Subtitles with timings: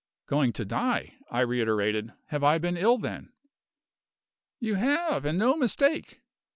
[0.25, 2.11] "Going to die!" I reiterated.
[2.29, 3.29] "Have I been ill, then?"
[4.59, 6.21] "You have, and no mistake!"